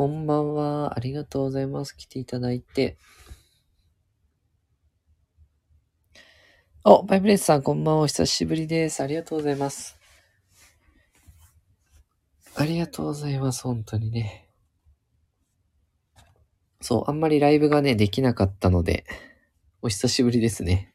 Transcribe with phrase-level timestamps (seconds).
[0.00, 0.94] こんばんは。
[0.96, 1.94] ありがとうございます。
[1.94, 2.96] 来ていただいて。
[6.84, 8.02] お、バイブレスさん、こんばんは。
[8.04, 9.02] お久しぶりです。
[9.02, 9.98] ありがとうございます。
[12.54, 13.62] ありがとうございます。
[13.64, 14.48] 本当にね。
[16.80, 19.04] そう、あんまりライブがね、できなかったので、
[19.82, 20.94] お久しぶりですね。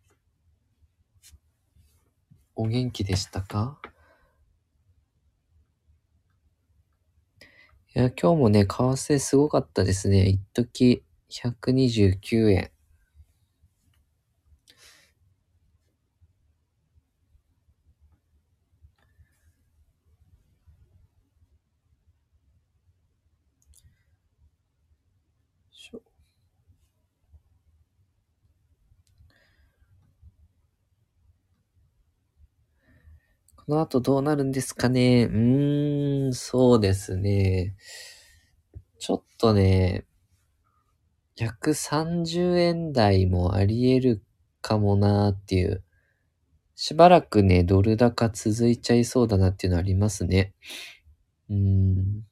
[2.56, 3.80] お元気でしたか？
[7.96, 10.28] いや、今日もね、為替すごかったですね。
[10.28, 12.72] 一時129円。
[33.68, 37.76] この後どうなるんですかねうーん、そうですね。
[39.00, 40.06] ちょっとね、
[41.36, 44.24] 130円台もあり得る
[44.62, 45.84] かもなーっていう。
[46.76, 50.54] しばらくね、ドル高続いちゃいそうだなっていうのありますね。
[51.50, 52.26] うーん。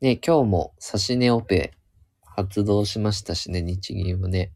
[0.00, 1.72] ね、今日も差し値オペ
[2.38, 4.52] 発動しましたしね、日銀はね。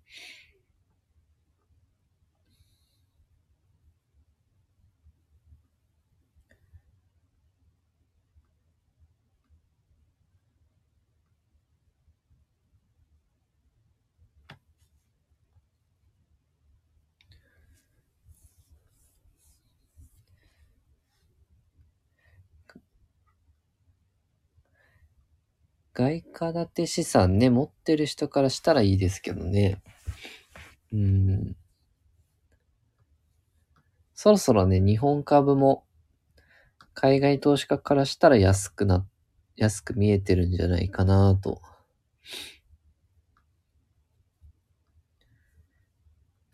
[25.94, 29.82] 外貨建て資産ね、持ってる人からしたらいいですけどね。
[30.92, 31.56] うん。
[34.14, 35.84] そろそろね、日本株も
[36.94, 39.06] 海外投資家からしたら安くな、
[39.56, 41.60] 安く見えてるんじゃないかなと。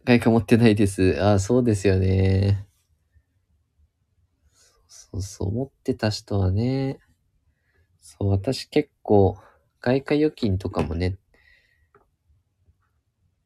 [0.04, 1.16] 外貨持ってないです。
[1.22, 2.66] ああ、そうですよね。
[4.88, 6.98] そうそう、持ってた人はね、
[8.10, 9.36] そう、私結構、
[9.82, 11.18] 外貨預金とかもね、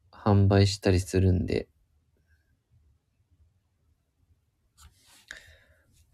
[0.09, 1.67] 販売したりするんで、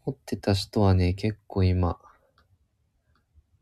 [0.04, 2.00] 持ってた人はね、結構今、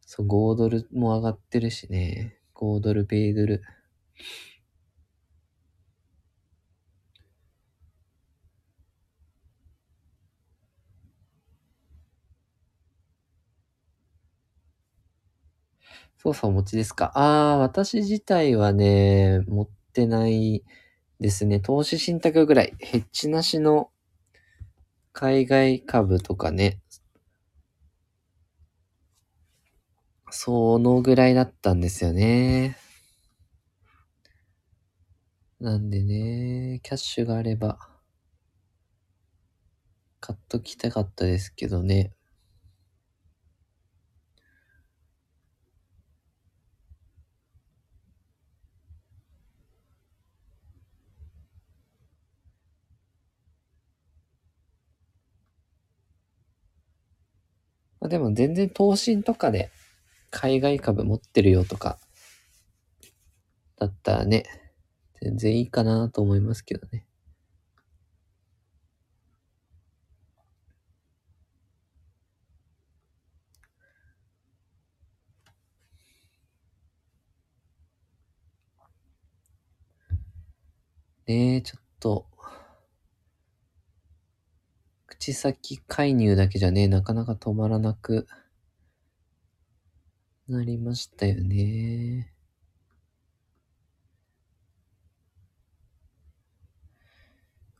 [0.05, 3.63] そう、5ドルも上がってるしね、5ドル、米ドル。
[16.27, 17.13] 操作お持ちですか？
[17.15, 20.61] ああ、私自体はね、持ってない
[21.21, 21.61] ですね。
[21.61, 22.75] 投資信託ぐらい。
[22.79, 23.91] ヘッジなしの
[25.13, 26.81] 海外株とかね。
[30.29, 32.75] そのぐらいだったんですよね。
[35.61, 37.79] なんでね、キャッシュがあれば、
[40.19, 42.16] 買っときたかったですけどね。
[58.07, 59.69] まあ、でも全然投資とかで
[60.31, 61.99] 海外株持ってるよとか、
[63.75, 64.45] だったらね、
[65.21, 67.05] 全然いいかなと思いますけどね。
[81.27, 82.25] ねえ、ちょっと、
[85.19, 88.27] 口先介入だけじゃね、なかなか止まらなく
[90.47, 92.31] なりましたよね。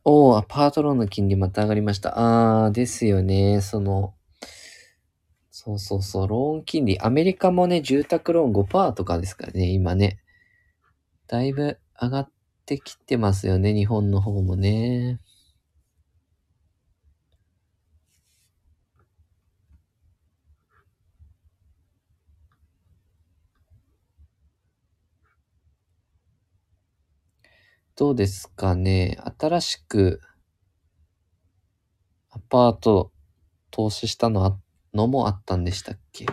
[0.04, 2.14] おー、アパートローンの金利また上がりました。
[2.66, 3.62] あー、ですよね。
[3.62, 4.16] その、
[5.52, 7.00] そうそうそう、ローン金利。
[7.00, 10.20] アメリカもね、住宅ローン5%とかですからね、今ね。
[11.28, 12.30] だいぶ上がっ
[12.66, 15.20] てきてますよね、日本の方もね。
[27.98, 29.18] どうですかね。
[29.40, 30.22] 新しく
[32.30, 33.12] アパート
[33.72, 34.56] 投資したのあ
[34.94, 36.28] のもあったんでしたっけ？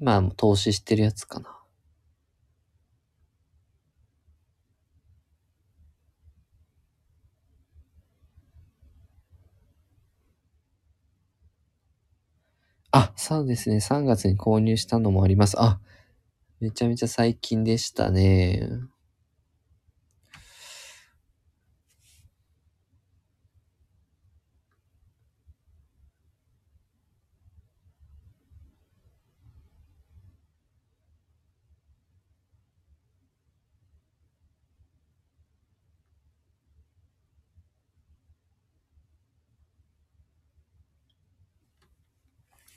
[0.00, 1.55] 今も投資してるやつかな。
[12.96, 13.80] あ、そうですね。
[13.80, 15.60] 3月に購入したのもあります。
[15.60, 15.78] あ、
[16.60, 18.68] めちゃめちゃ最近でしたね。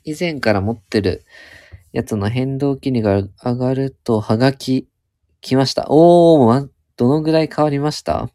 [0.04, 1.24] 以前から持ってる
[1.92, 4.88] やつの変動金利が上がると、はがき
[5.40, 5.86] 来ました。
[5.88, 8.30] おー、どのぐらい変わりました？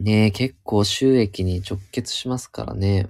[0.00, 3.08] ねえ、結構収益に直結しますからね。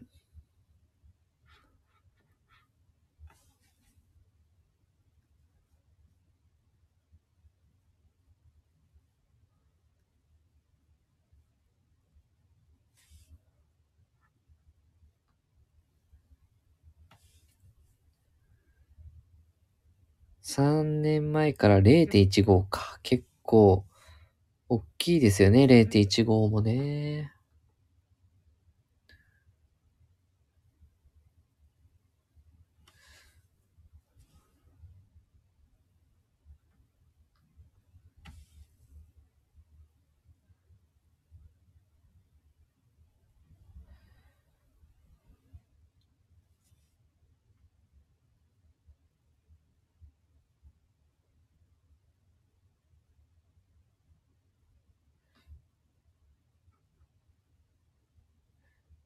[20.55, 23.01] 3年前から0.15か。
[23.03, 23.85] 結構、
[24.69, 27.34] 大きいですよね、0.15もね。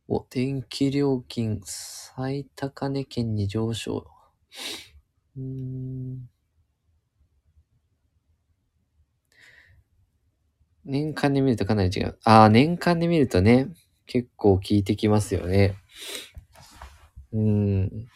[0.09, 4.07] お、電気料金最高値圏に上昇。
[5.37, 6.29] うん。
[10.85, 12.19] 年間で見るとかなり違う。
[12.25, 13.69] ああ、年間で見るとね、
[14.07, 15.75] 結構効いてきますよね。
[17.33, 18.09] うん。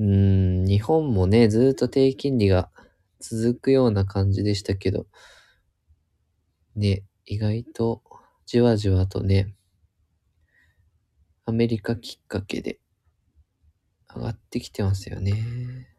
[0.00, 2.70] うん、日本もね、ずっと低金利が
[3.18, 5.06] 続くような感じでしたけど、
[6.74, 8.02] ね、意外と
[8.46, 9.54] じわじわとね、
[11.44, 12.80] アメリカきっかけで
[14.16, 15.90] 上がってきてますよね。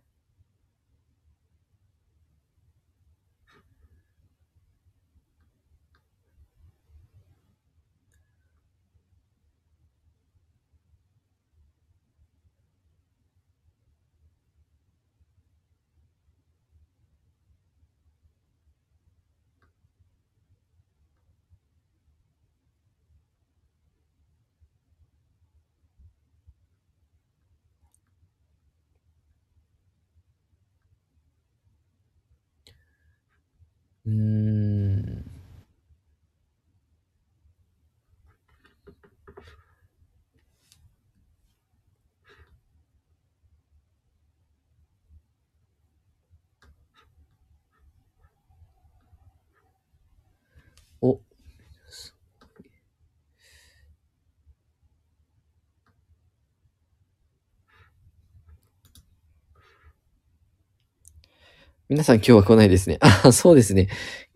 [61.91, 62.99] 皆さん今日は来ないですね。
[63.03, 63.89] あ、そうですね。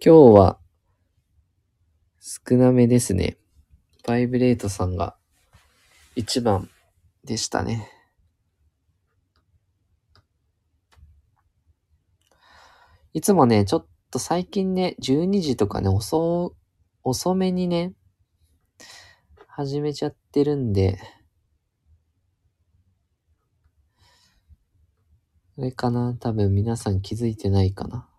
[0.05, 0.59] 今日は
[2.19, 3.37] 少なめですね。
[4.05, 5.15] バイブレートさんが
[6.17, 6.69] 一番
[7.23, 7.89] でしたね。
[13.13, 16.53] いつもね、ちょっと最近ね、12時とかね、遅、
[17.03, 17.93] 遅めにね、
[19.47, 20.99] 始めちゃってるんで、
[25.57, 26.13] あれかな？
[26.19, 28.09] 多分皆さん気づいてないかな。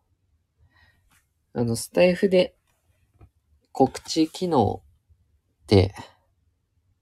[1.52, 2.56] あの、スタイフで
[3.72, 4.82] 告知機能
[5.64, 5.94] って、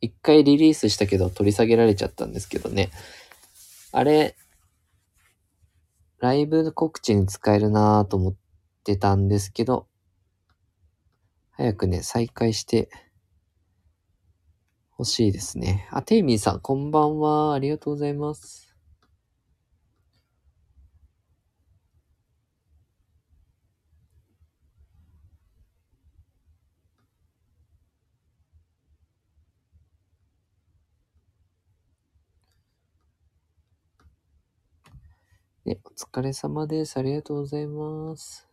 [0.00, 2.90] 一回リリースしたけど取り下げられちゃったんですけどね。
[3.92, 4.36] あれ、
[6.18, 8.34] ライブ告知に使えるなぁと思っ
[8.82, 9.86] てたんですけど、
[11.52, 12.90] 早くね、再開して
[14.98, 15.88] 欲しいですね。
[15.92, 17.54] あ、テイミーさん、こんばんは。
[17.54, 18.73] ありがとうございます。
[35.96, 36.96] 疲れ様です。
[36.98, 38.48] ありがとうございます。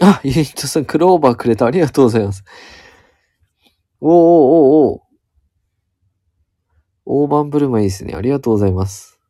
[0.00, 1.66] あ、ユニットさん、クローバーくれた。
[1.66, 2.42] ありがとうございます。
[4.00, 5.02] おーおーおーおー。
[7.04, 8.14] 大盤振る舞いですね。
[8.14, 9.20] ありがとうございます。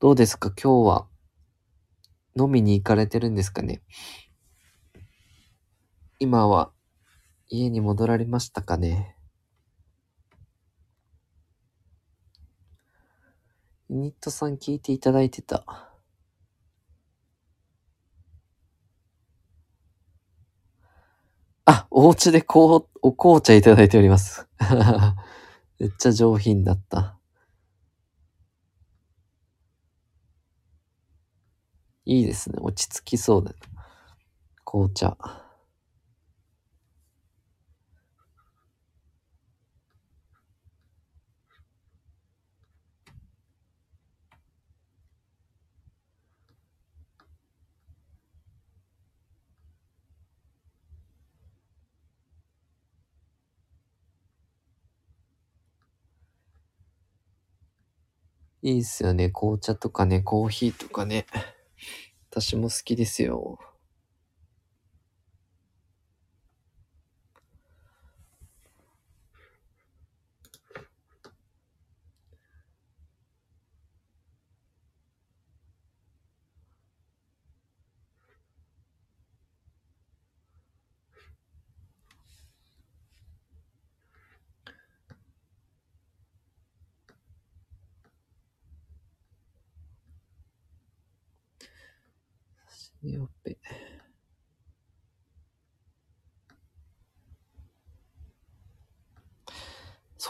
[0.00, 0.50] どうですか？
[0.50, 1.06] 今日は
[2.38, 3.82] 飲みに行かれてるんですかね？
[6.22, 6.70] 今は
[7.48, 9.16] 家に戻られましたかね？
[13.88, 15.64] ユニットさん聞いていただいてた。
[21.64, 24.46] あ、お家でこう、お紅茶いただいております。
[25.80, 27.18] めっちゃ上品だった。
[32.04, 32.58] いいですね。
[32.60, 33.52] 落ち着きそうだ。
[34.64, 35.16] 紅茶。
[58.62, 59.28] いいっすよね。
[59.30, 61.26] 紅茶とかね、コーヒーとかね。
[62.30, 63.58] 私も好きですよ
[93.24, 93.58] っぺ。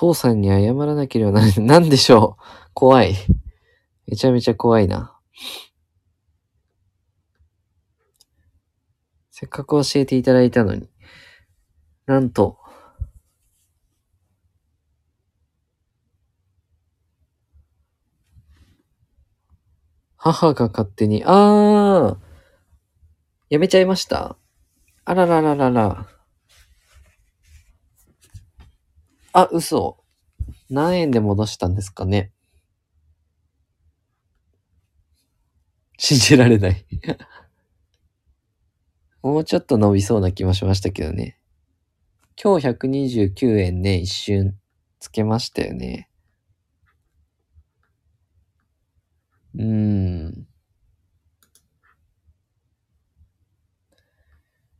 [0.01, 1.61] 宋さんに謝らなければならない。
[1.61, 2.71] なんでしょう？
[2.73, 3.15] 怖い。
[4.07, 5.15] めちゃめちゃ怖いな。
[9.31, 10.89] せっかく教えていただいたのに。
[12.07, 12.57] なんと。
[20.17, 22.17] 母が勝手に、あー、
[23.51, 24.37] やめちゃいました
[25.05, 26.20] あららららら。
[29.33, 29.97] あ、嘘。
[30.71, 32.33] 何円で戻したんですかね？
[35.99, 36.85] 信じられない。
[39.23, 41.39] もうちょっと伸びそうな気もしましたけどね。
[42.43, 44.57] 今日129円ね、一瞬
[44.99, 46.09] つけましたよね。
[49.55, 49.63] うー
[50.29, 50.47] ん。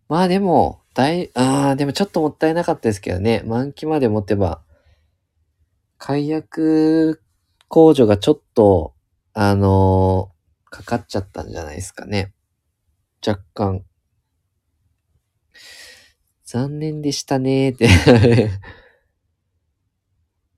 [0.09, 3.43] まあでも、だい、ああ、でもちょっともったいなかったですけどね。
[3.47, 4.61] 満期まで持てば、
[5.99, 7.23] 解約
[7.69, 8.95] 控除がちょっと、
[9.35, 10.41] あのー
[10.73, 12.33] かかっちゃったんじゃないですかね。
[13.27, 13.85] 若干。
[16.45, 17.89] 残念でしたねーって。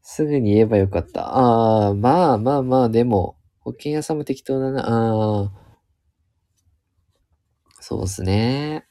[0.02, 1.36] すぐに言えばよかった。
[1.36, 4.80] ああ、まあまあまあ、でも、保険屋さんも適当だな。
[4.88, 5.52] ああ。
[7.80, 8.86] そうですね。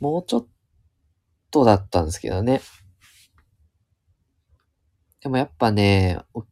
[0.00, 0.46] もうちょっ
[1.50, 2.60] とだったんですけどね。
[5.20, 6.44] でもやっぱね、お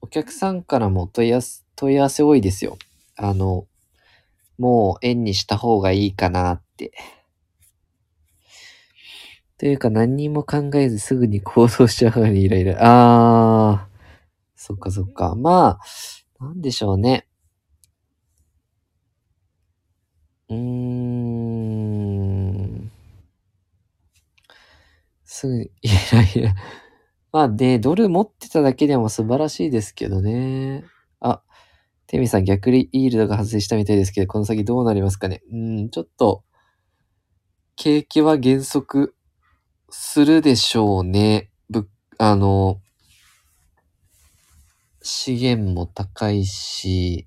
[0.00, 2.78] お客さんからも問い合わせ、問い合わせ多いですよ。
[3.16, 3.66] あの、
[4.58, 6.92] もう円にした方がいいかなって。
[9.58, 12.76] というか何にも考えずすぐに行動しちゃうのにイライラ。
[12.80, 13.98] あー、
[14.56, 15.34] そっかそっか。
[15.34, 15.80] ま
[16.40, 17.26] あ、なんでしょうね。
[20.48, 21.24] うーん。
[25.44, 26.54] すぐに、いやいや。
[27.30, 30.84] まあね、ドル持ってただけでも素晴らしいですけどね。
[31.20, 31.42] あ、
[32.06, 35.42] テミさん逆リイールドが発生したみたいですけど、この先どうなりますかね。
[35.52, 36.44] うん、ちょっと、
[37.76, 39.14] 景気は減速
[39.90, 41.50] するでしょうね。
[41.68, 42.80] ぶ、あの、
[45.02, 47.26] 資源も高いし、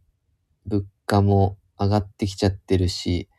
[0.66, 3.30] 物価も上がってきちゃってるし、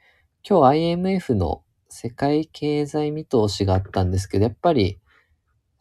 [0.48, 1.64] 今日 IMF の
[2.00, 5.00] 世界経済見通しがあったんですけど、やっぱり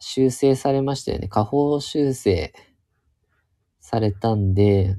[0.00, 1.28] 修正されましたよね。
[1.28, 2.52] 下方修正
[3.78, 4.96] されたんで、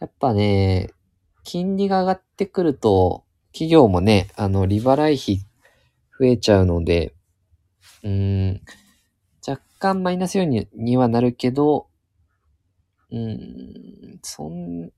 [0.00, 0.88] やっぱね、
[1.42, 5.40] 金利が上がってくると、企業もね、あの、利払い費
[6.18, 7.14] 増えちゃうので、
[8.02, 8.62] うん、
[9.46, 11.88] 若干マイナス要因ににはなるけど、
[13.10, 14.90] うん、そん、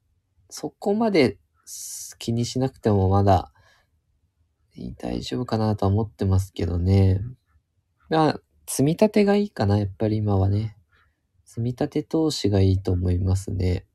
[0.49, 1.37] そこまで
[2.21, 3.51] 気にしなくてもまだ
[4.99, 7.21] 大丈夫かなとは思ってますけどね。
[8.09, 10.77] まあ、積み立てがいいかな、やっぱり今はね。
[11.45, 13.87] 積み立て投資がいいと思いますね。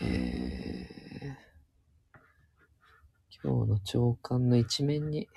[0.00, 1.34] えー、
[3.42, 5.28] 今日の朝刊の一面に、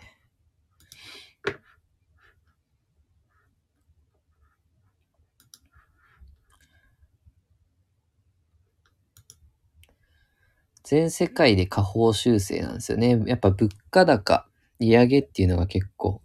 [10.89, 13.21] 全世界で下方修正なんですよね。
[13.25, 14.47] やっぱ物価高、
[14.79, 16.21] 利上げっていうのが結構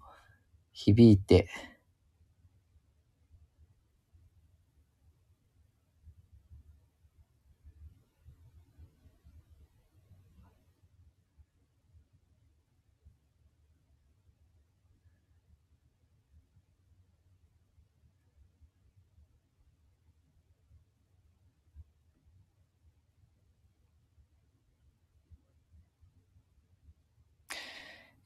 [0.72, 1.48] 響いて、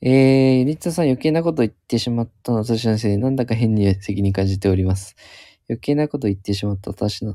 [0.08, 5.16] えー、リッツさん余計なこと言ってしまったの私のせいで、なんだか変に責任感じております。
[5.68, 7.34] 余計なこと言ってしまった私の、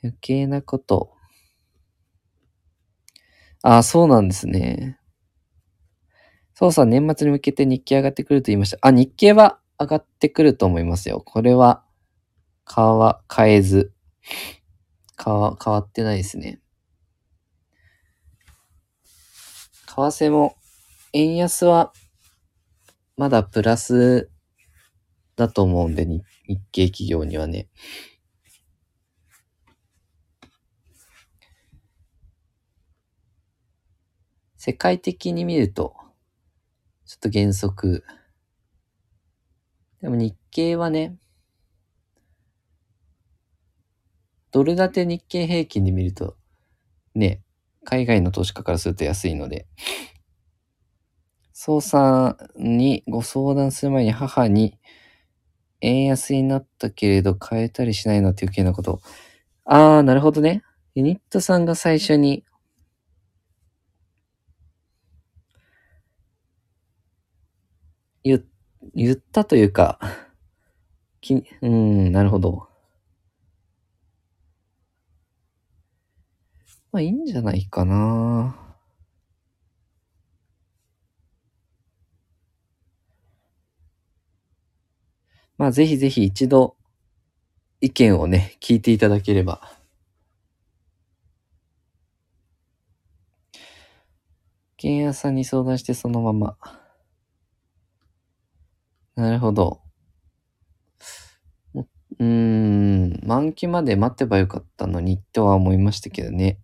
[0.00, 1.12] 余計なこと。
[3.62, 5.00] ああ、そうなんですね。
[6.54, 8.78] そうさ、年末に向けて日経上がってくると言いました。
[8.80, 11.20] あ、日経は上がってくると思いますよ。
[11.20, 11.82] これは、
[12.72, 13.92] 変わ、変えず、
[15.20, 16.60] 変わ、変わってないですね。
[19.88, 20.54] 為替も
[21.18, 21.94] 円安は、
[23.16, 24.28] まだプラス
[25.34, 26.22] だと思うんで、日
[26.72, 27.68] 系企業にはね。
[34.58, 35.96] 世界的に見ると、
[37.06, 38.04] ちょっと減速。
[40.02, 41.16] でも日経はね、
[44.50, 46.36] ドル建て日経平均で見ると、
[47.14, 47.40] ね、
[47.84, 49.66] 海外の投資家からすると安いので、
[51.66, 54.78] 父さんにご相談する前に母に、
[55.80, 59.00] 円安になったけれど変えたりしないのって余計なこと。
[59.64, 60.62] あー、なるほどね。
[60.94, 62.44] ユニットさんが最初に、
[68.22, 68.44] 言、
[68.94, 69.98] 言ったというか、
[71.20, 72.68] き、うん、なるほど。
[76.92, 78.65] まあいいんじゃないかな。
[85.58, 86.76] まあぜひぜひ一度
[87.80, 89.60] 意見をね、聞いていただければ。
[94.80, 96.56] 原屋さんに相談してそのまま。
[99.14, 99.80] なるほど。
[102.18, 106.58] うーん、満期まで待ってばよかったのにとは思いましたけどね。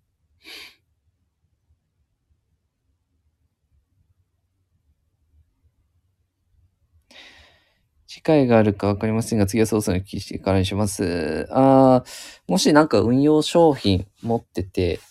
[8.23, 11.45] 機会があるかわかりませんが、次は操作の聞きしてからにします。
[11.51, 12.05] あ
[12.47, 15.01] もしなんか運用商品持ってて、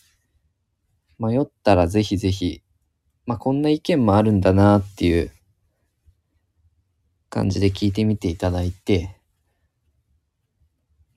[1.18, 2.62] 迷ったらぜひぜひ、
[3.26, 5.30] まあ、こんな意見もあるんだなっていう
[7.28, 9.20] 感じで聞いてみていただいて、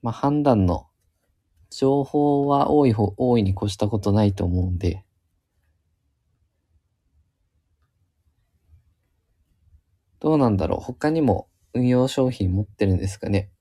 [0.01, 0.88] まあ、判断の
[1.69, 5.05] 情報は多い方、多いに越したことないと思うんで、
[10.19, 13.52] どうなんだろう他にも運用商品持ってるんですかね。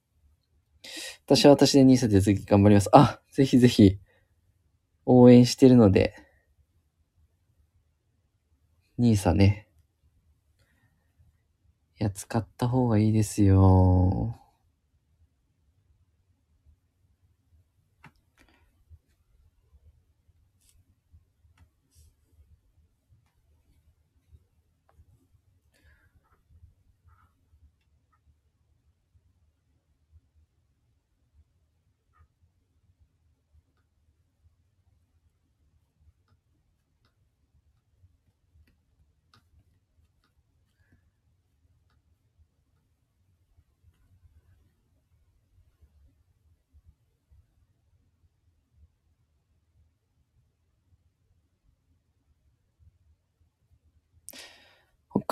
[1.26, 2.88] 私は私で NISA で次頑張ります。
[2.92, 3.98] あ、ぜひぜひ
[5.04, 6.14] 応援してるので、
[8.98, 9.68] NISA ね。
[12.00, 14.43] いや、使った方がいいですよ。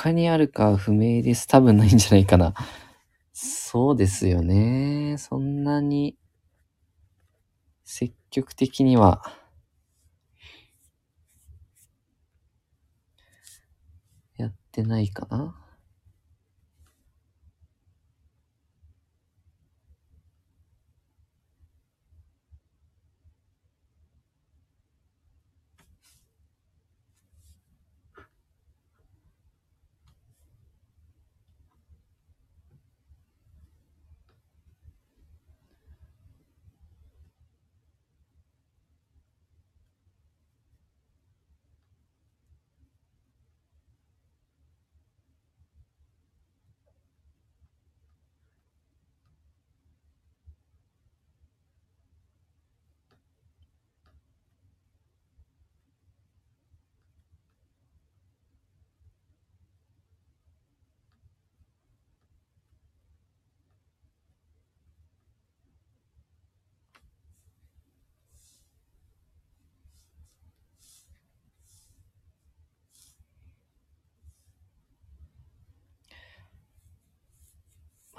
[0.02, 1.46] 他にあるか不明です。
[1.46, 2.54] 多分ないんじゃないかな。
[3.32, 5.14] そうですよね。
[5.16, 6.18] そんなに
[7.84, 9.22] 積極的には
[14.36, 15.62] やってないかな。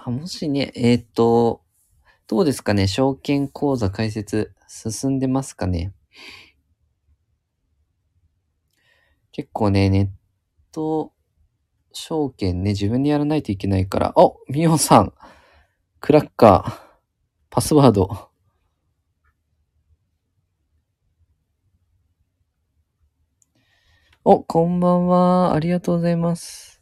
[0.06, 1.64] あもしね、えーっと、
[2.28, 2.88] どうですかね？
[2.88, 5.94] 証券口座開設進んでますかね？
[9.32, 10.08] 結構ね、ネッ
[10.74, 11.14] ト
[11.94, 14.08] 証券ね、自分でやらないといけないから。
[14.10, 14.14] あ
[14.50, 15.14] みおさん
[16.02, 16.98] クラッカー、
[17.50, 18.30] パスワード。
[24.26, 25.54] お、こんばんは。
[25.54, 26.73] ありがとうございます。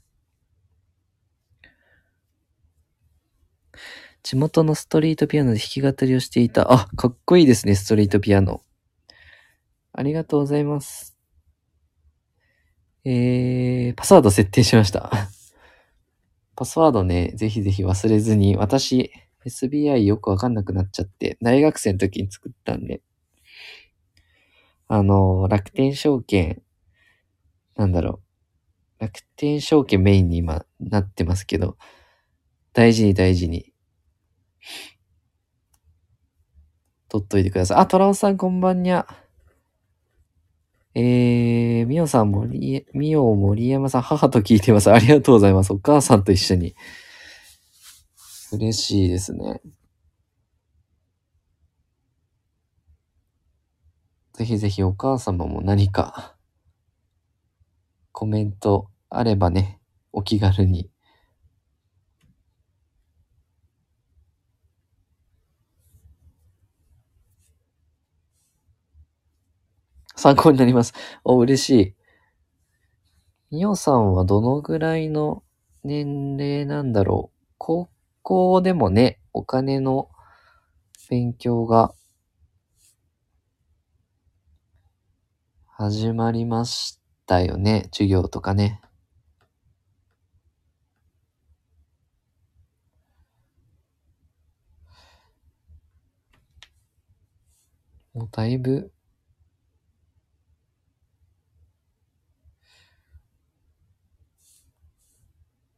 [4.24, 6.72] 地元のストリートピアノで弾き語りをしていた。
[6.72, 8.62] あ、かっこいいですね、ストリートピアノ。
[9.94, 11.18] ありがとうございます。
[13.04, 15.12] えー、パスワード設定しました。
[16.56, 19.12] パスワードね、ぜひぜひ忘れずに、私、
[19.44, 23.02] SBI よくわかんなくなっちゃって、大学生の時に作ったんで、
[24.88, 26.62] あの、楽天証券、
[27.76, 28.22] なんだろ
[29.00, 31.78] う、楽天証券メインに今なってますけど、
[32.74, 33.71] 大事に大事に、
[37.10, 37.78] 取っといてください。
[37.78, 39.06] あ、トラオさんこんばんにゃ。
[40.94, 44.92] えー、みおさん、森、みお、森山さん、母と聞いてます。
[44.92, 45.72] ありがとうございます。
[45.74, 46.76] お母さんと一緒に。
[48.52, 49.62] 嬉しいですね。
[54.34, 56.36] ぜひぜひお母様も何か
[58.12, 59.80] コメントあればね、
[60.12, 60.91] お気軽に。
[70.22, 70.94] 参考になります。
[71.24, 71.96] お、嬉しい。
[73.50, 75.42] みおさんはどのぐらいの
[75.84, 77.38] 年齢なんだろう？
[77.58, 77.90] 高
[78.22, 80.10] 校でもね、お金の
[81.10, 81.96] 勉強が
[85.66, 87.90] 始まりましたよね。
[87.92, 88.80] 授業とかね。
[98.14, 98.92] もうだいぶ、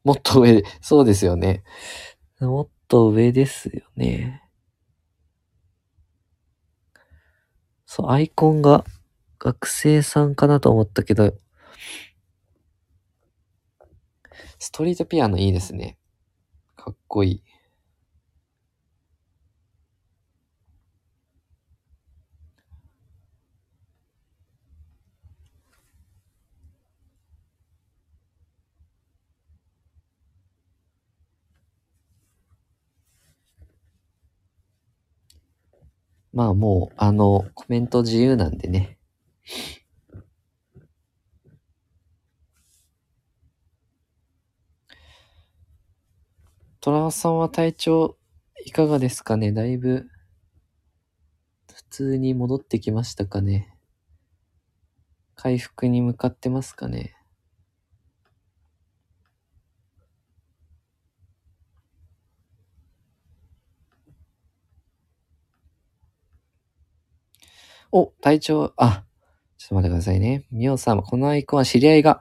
[0.04, 1.64] もっと上で、そうですよね。
[2.40, 4.42] もっと上ですよね。
[7.86, 8.84] そう、アイコンが
[9.38, 11.32] 学生さんかなと思ったけど、
[14.58, 15.96] ストリートピアノいいですね。
[16.76, 17.53] かっこいい。
[36.34, 38.98] まあもう、あの、コメント自由なんでね。
[46.80, 48.18] トラさんは体調
[48.66, 49.52] いかがですかね？
[49.52, 50.10] だいぶ、
[51.72, 53.78] 普通に戻ってきましたかね？
[55.36, 57.14] 回復に向かってますかね？
[67.96, 69.04] お、体調、あ、
[69.56, 70.46] ちょっと待ってくださいね。
[70.50, 72.20] みおさん、このアイコンは知り合いが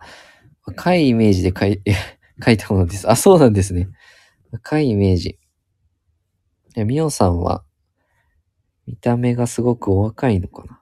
[0.68, 1.82] 若いイメージで書い
[2.46, 3.10] 書いたものです。
[3.10, 3.90] あ、そうなんですね。
[4.52, 5.40] 若いイメージ。
[6.76, 7.64] みおさんは、
[8.86, 10.80] 見た目がすごくお若いのかな。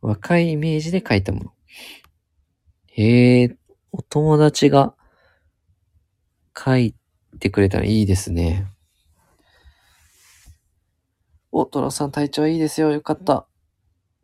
[0.00, 1.52] 若いイメージで書いたもの。
[2.86, 3.56] へえ、
[3.92, 4.94] お友達が
[6.56, 6.94] 書い
[7.40, 8.72] てくれたらいいですね。
[11.52, 12.90] お、トラさん体調いいですよ。
[12.92, 13.46] よかった。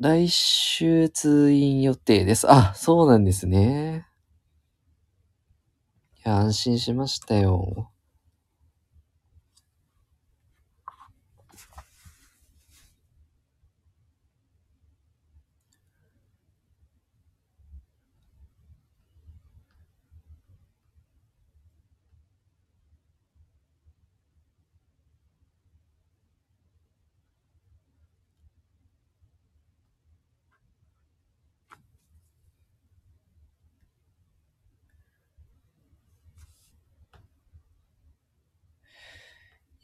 [0.01, 2.51] 来週通院予定です。
[2.51, 4.07] あ、そうなんですね。
[6.27, 7.94] いや、安心しましたよ。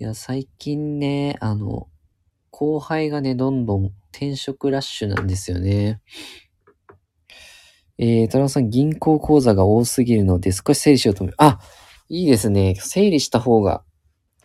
[0.01, 1.87] いや、最近ね、あの、
[2.51, 6.01] 後輩がね、どんどん転職ラッシュなんですよね。
[7.99, 11.61] えー、トラさん、銀行口座が多すぎるので少し整理しようと思いますあ、
[12.09, 12.77] いいですね。
[12.77, 13.85] 整理した方が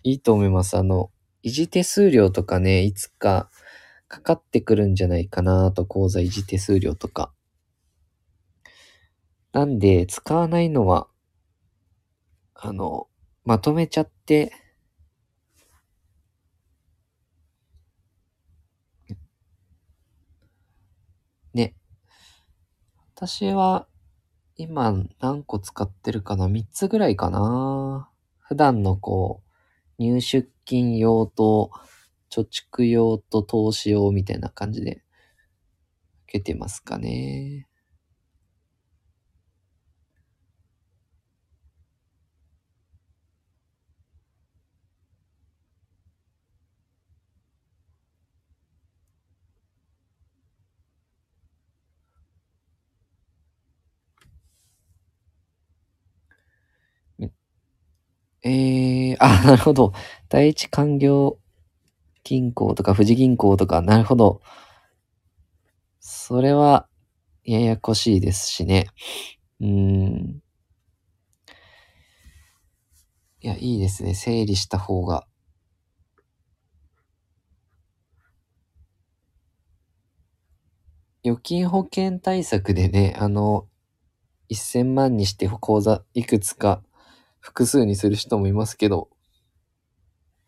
[0.04, 0.76] いいと思います。
[0.76, 1.10] あの、
[1.42, 3.50] 維持手数料とかね、いつか
[4.10, 7.32] かかってくるんじゃないかなと、口座維持手数料とか。
[9.54, 11.08] なんで、使わないのは、
[12.56, 13.08] あの、
[13.46, 14.52] まとめちゃって、
[21.56, 21.74] ね。
[23.18, 23.88] 私は、
[24.58, 28.10] 今何個使ってるかな ?3 つぐらいかな。
[28.40, 29.52] 普段のこう、
[29.98, 31.72] 入出金用と、
[32.30, 35.02] 貯蓄用と投資用みたいな感じで、
[36.26, 37.70] 受けてますかね。
[58.46, 59.92] えー、 あ、なるほど。
[60.30, 61.40] 第一勧業
[62.24, 64.42] 銀行とか富士銀行とか、なるほど。
[66.00, 66.88] それは、
[67.44, 68.88] ややこしいですしね。
[69.62, 70.42] うん。
[73.40, 74.14] いや、いいですね。
[74.14, 75.26] 整理した方が。
[81.26, 83.68] 預金保険対策でね、あの、
[84.50, 86.84] 1000万にして口座いくつか
[87.46, 89.08] 複数にする人もいますけど、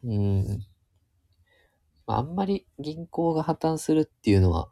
[0.03, 0.65] うん。
[2.07, 4.67] ああんまり銀行が破綻するっていうのは、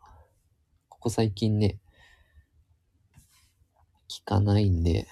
[0.89, 1.79] ここ最近ね、
[4.09, 5.07] 聞かないんで、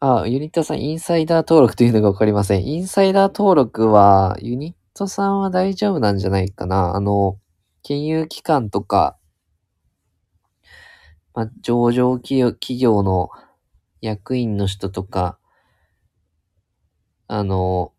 [0.00, 2.66] あ、ユニットさん、インサイダー登録というのがわかりません。
[2.66, 6.94] インサイダー登録は、ユニットさんは大丈夫なんじゃないかな。
[6.94, 7.38] あの、
[7.82, 9.18] 金融機関とか、
[11.34, 13.28] まあ、上場企業企業の
[14.00, 15.38] 役員の人とか、
[17.28, 17.92] あの、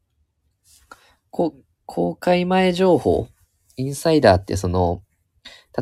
[1.30, 1.54] こ
[1.86, 3.28] 公開前情報、
[3.76, 5.04] インサイダーってその、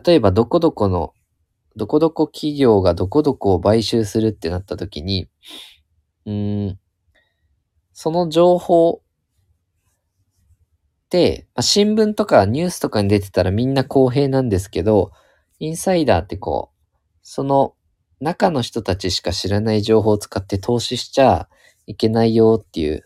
[0.06, 1.14] 例えばどこどこの、
[1.78, 5.30] どこどこ企業がどこどこを買収するってなった時に、
[6.26, 6.80] うん、
[7.94, 9.05] その情報、
[11.56, 15.12] まあ、新聞とかニュースとかに出てたらみんな公平なんですけど、
[15.60, 17.76] インサイダーってこう、その
[18.20, 21.50] 中の人たちしか知らない情報を使って投資しちゃ
[21.88, 23.04] いけないよっていう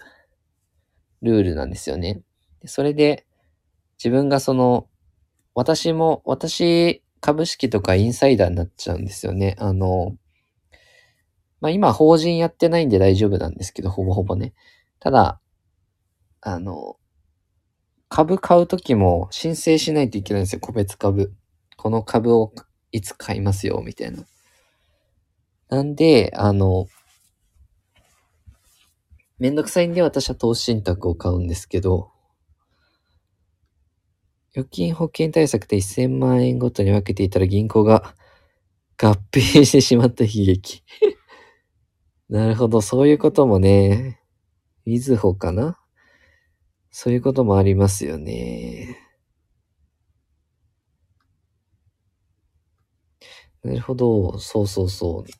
[1.21, 2.21] ルールなんですよね。
[2.65, 3.25] それで
[3.97, 4.87] 自分がその、
[5.53, 9.55] 私も、私株式とかインサイダーになっちゃうんですよね。
[9.59, 10.15] あの、
[11.61, 14.53] まあ今法人やってないんで大丈夫なんですけど、ほぼほぼね。
[14.99, 15.41] ただ、
[16.41, 16.98] あの、
[18.09, 21.31] 株買うときも申請しないといけないんですよ、個別株。
[21.77, 22.51] この株を
[22.91, 24.25] いつ買いますよ、みたいな。
[25.69, 26.87] なんで、あの、
[29.37, 32.11] めんどくさいんで私は投資信託を買うんですけど、
[34.55, 38.15] 預金保険対策で1000万円ごとに分けていたら銀行が
[38.97, 40.83] 合併してしまった悲劇。
[42.27, 44.19] なるほど、そういうこともね、
[44.85, 45.78] みずほかな？
[46.91, 48.97] そういうこともありますよね。
[53.63, 55.31] なるほど、そうそうそう。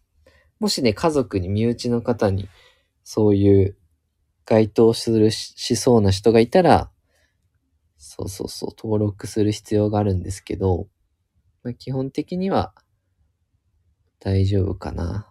[0.60, 2.50] もしね、家族に身内の方に
[3.04, 3.78] そういう
[4.46, 6.92] 該当するししそうな人がいたら、
[8.00, 10.88] そうそうそう、登録する必要があるんですけど、
[11.64, 12.74] まあ、基本的には
[14.22, 15.29] 大丈夫かな。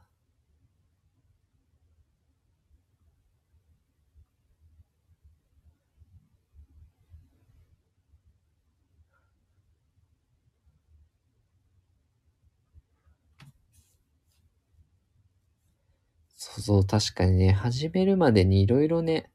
[16.58, 19.30] そう、確かにね、始めるまでにいろいろね、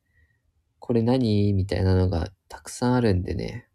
[0.79, 1.53] これ何？
[1.53, 3.67] みたいなのがたくさんあるんでね。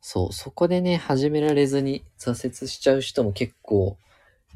[0.00, 3.96] そう、そこでね、始められずに挫折しちゃう人も結構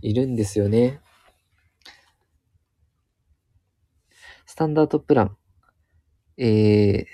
[0.03, 1.01] いるんですよね。
[4.45, 5.37] スタンダードプラン。
[6.37, 7.07] え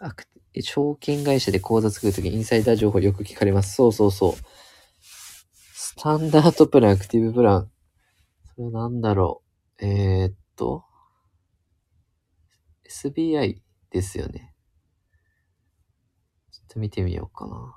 [0.00, 3.74] ー、証券会社で口座作るときインサイダー情報よく聞かれます。
[3.74, 4.59] そうそうそう。
[6.00, 7.70] スタンダードプラン、アクティブプラン。
[8.56, 9.42] それなんだろ
[9.78, 9.84] う？
[9.84, 10.86] えー、っと、
[12.88, 13.60] SBI
[13.90, 14.54] ですよね。
[16.50, 17.76] ちょっと見てみようかな。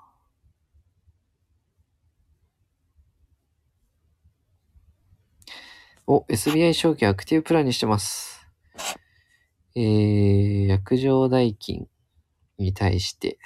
[6.07, 8.47] お、SBI 証券アクティブプランにしてます。
[9.75, 11.89] えー、約定代金
[12.57, 13.37] に対して、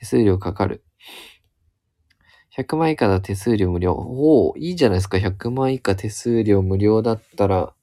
[0.00, 0.82] 手数料かかる。
[2.56, 3.92] 100万以下だ手数料無料。
[3.92, 5.18] おお、いいじゃないですか。
[5.18, 7.74] 100万以下手数料無料だったら、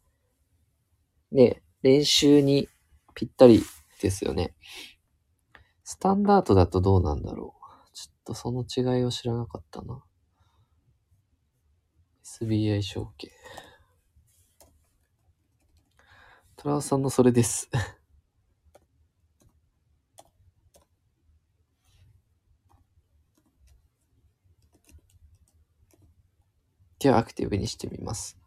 [1.31, 2.69] ね、練習に
[3.13, 3.61] ぴったり
[4.01, 4.55] ですよね。
[5.83, 7.53] スタンダードだとどうなんだろ
[7.93, 7.95] う。
[7.95, 10.03] ちょっとその違いを知らなかったな。
[12.23, 13.29] SBI 証券。
[16.55, 17.69] トラさんのそれです。
[26.99, 28.37] では、アクティブにしてみます。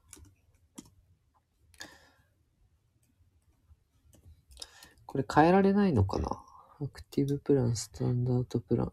[5.06, 6.28] これ変えられないのかな？
[6.80, 8.92] アクティブプラン、スタンダードプラン。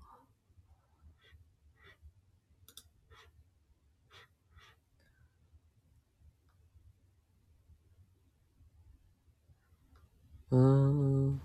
[10.49, 11.41] うん。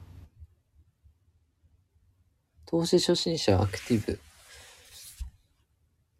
[2.64, 4.18] 投資初心者アクティブ。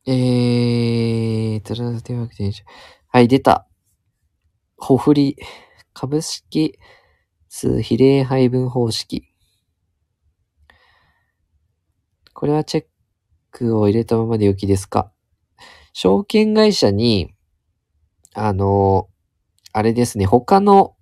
[0.05, 2.53] えー、トラティブアクティブ。
[3.07, 3.69] はい、出た。
[4.77, 5.37] ホフリ。
[5.95, 6.77] 株式
[7.49, 9.29] 数比例配分方式。
[12.35, 12.85] これはチェッ
[13.53, 15.13] クを入れたままでよきですか？
[15.93, 17.35] 証券会社に、
[18.35, 19.09] あの、
[19.73, 20.97] あれですね、他の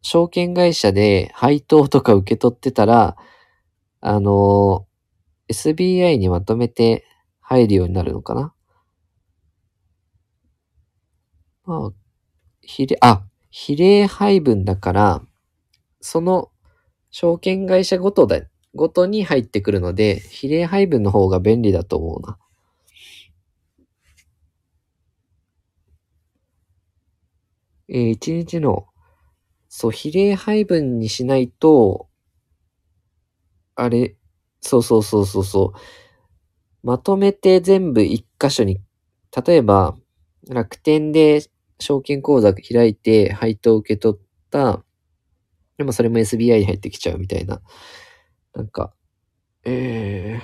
[0.00, 3.16] 証券会社で配当とか受け取ってたら、
[4.00, 4.86] あの、
[5.50, 7.04] SBI にまとめて
[7.46, 8.52] 入るようになるのかな？
[11.64, 11.92] まあ、
[12.62, 15.22] 比例、あ、比例配分だから、
[16.00, 16.50] その
[17.10, 18.42] 証券会社ごとだ、
[18.74, 22.38] ごとに入ってくるので、比例配分の方が便利だと思うな。
[27.88, 28.86] えー、一日の、
[29.68, 32.08] そう、比例配分にしないと、
[33.74, 34.16] あれ、
[34.60, 35.78] そうそうそうそうそう。
[36.86, 38.80] まとめて全部一箇所に、
[39.44, 39.96] 例えば、
[40.48, 41.42] 楽天で
[41.80, 44.20] 証券口座開いて配当受け取っ
[44.50, 44.84] た、
[45.78, 47.60] でもそれも SBI に入ってきちゃうみたいな。
[48.54, 48.94] なんか、
[49.64, 50.40] え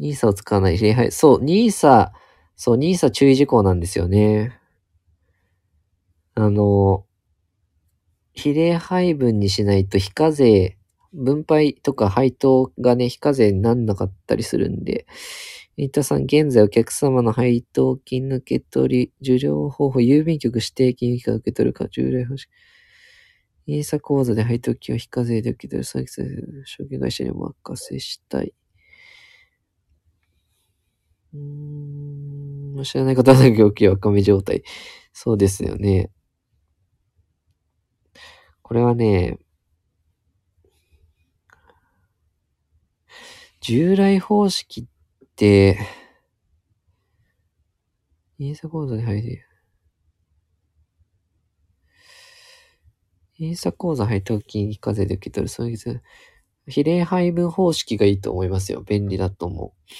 [0.00, 2.10] ー、NISA を使わない比例配、そう、NISA、
[2.56, 4.58] そう、NISA 注意事項なんですよね。
[6.34, 7.04] あの、
[8.32, 10.78] 比例配分にしないと非課税、
[11.14, 15.06] 分配とか配当がね、非課税になんなかったりするんで、
[15.76, 22.48] 新田さん、現在お客様の配当金抜け取り、受領方法、郵便局指定金融機関受け取るか、従来方式。
[23.66, 28.54] イーサ口座で配当金を非課税で受け取る、詐欺される証券会社にお任せしたい。
[31.32, 34.62] うーん、知らない方の業況は赤目状態。
[35.12, 36.10] そうですよね。
[38.62, 39.38] これはね、
[43.64, 44.84] 従来方式っ
[45.36, 45.78] て、
[48.38, 49.42] イーサ口座に入る。
[53.38, 55.48] イーサ口座配当金非課税で受け取る。
[55.48, 56.02] そういう、
[56.68, 58.82] 比例配分方式がいいと思いますよ。
[58.82, 59.90] 便利だと思う。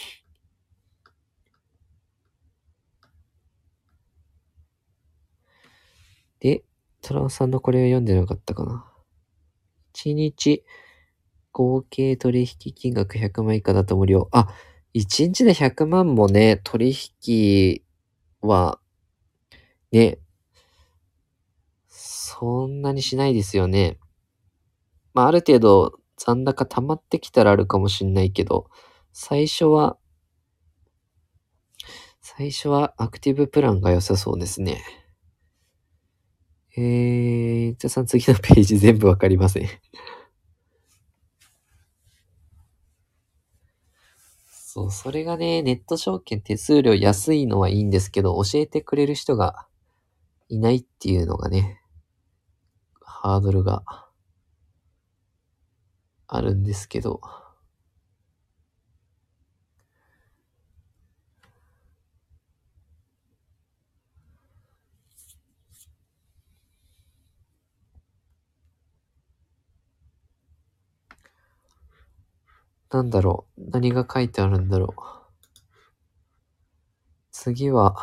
[6.40, 6.64] で、
[7.00, 8.84] トラオさんのこれを読んでなかったかな。
[9.94, 10.66] 1日
[11.54, 14.28] 合計取引金額100万以下だと無料。
[14.32, 14.48] あ、
[14.92, 16.92] 1日で100万もね、取
[17.22, 17.82] 引
[18.42, 18.80] は、
[19.92, 20.18] ね、
[21.88, 23.98] そんなにしないですよね。
[25.14, 28.68] まあ、ある程度残高溜まってきたらあるかもしんないけど、
[29.12, 29.96] 最初は、
[32.20, 34.82] 最初はアクティブプランが良さそうですね。
[36.76, 39.68] えー、じゃあさん次のページ全部わかりません。
[44.76, 49.68] そう、それがね、ネット証券手数料安いのはいいんですけど、教えてくれる人が
[50.48, 51.80] いないっていうのがね、
[53.00, 53.84] ハードルが
[56.28, 57.20] あるんですけど。
[72.94, 73.70] なんだろう。
[73.72, 75.00] 何が書いてあるんだろう。
[77.32, 77.94] 次は、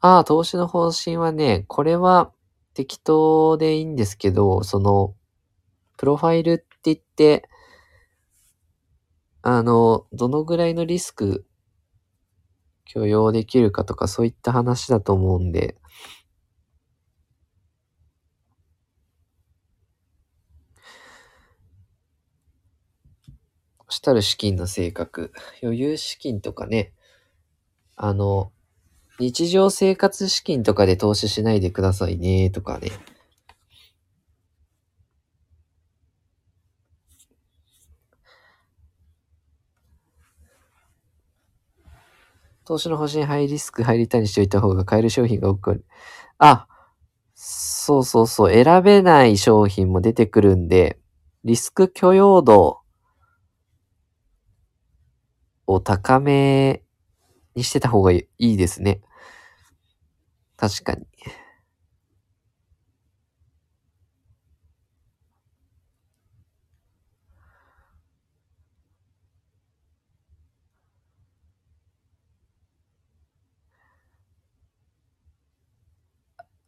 [0.00, 2.32] ああ、投資の方針はね、これは
[2.74, 5.14] 適当でいいんですけど、その、
[5.98, 7.48] プロファイルって言って、
[9.42, 11.44] あの、どのぐらいのリスク
[12.84, 15.76] 許容できるかとかそういった話だと思うんで、
[23.92, 26.92] したら資金の性格、余裕資金とかね、
[27.94, 28.50] あの、
[29.20, 32.90] 日常生活資金とかで投資しないでくださいね、とかね。
[42.64, 45.84] 投資の方針ハイリスク、ハイリターンにしておいた方が買える商品が多くある。
[46.38, 46.66] あ、
[47.34, 50.98] そうそうそう、選べない商品も出てくるんで、
[51.44, 52.80] リスク許容度
[55.66, 56.82] を高め
[57.54, 59.00] にしてた方がいいですね。
[60.56, 61.06] 確かに。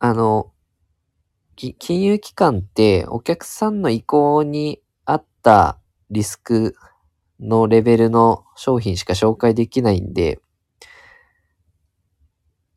[0.07, 0.53] あの、
[1.57, 5.79] 金融機関ってお客さんの意向に合った
[6.11, 6.77] リスク
[7.41, 10.43] のレベルの商品しか紹介できないんで、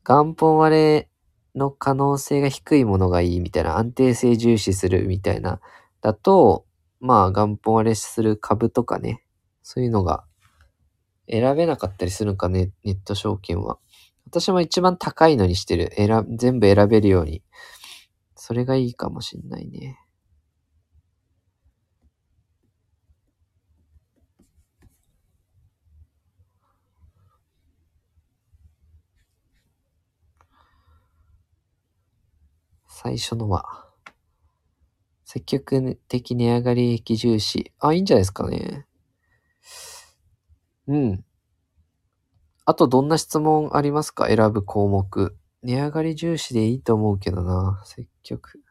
[0.05, 1.09] 元本割れ
[1.53, 5.59] の可能性が低いものがいいみたいな、安定性重視するみたいな、
[5.99, 6.65] だと、
[7.01, 9.21] まあ元本割れする株とかね、
[9.63, 10.23] そういうのが
[11.30, 13.80] 選べなかったりするんかね、ネット証券は。
[14.30, 15.93] 私も一番高いのにしてる。
[15.95, 17.41] 選、全部選べるように。
[18.36, 19.97] それがいいかもしんないね。
[32.89, 33.63] 最初のは、
[35.23, 37.71] 積極的値上がり益重視。
[37.80, 38.86] あ、いいんじゃないですかね。
[40.88, 41.26] うん。
[42.70, 44.28] あとどんな質問ありますか？
[44.28, 45.38] 選ぶ項目。
[45.63, 47.82] 値上がり重視でいいと思うけどな。
[47.86, 48.61] 積極、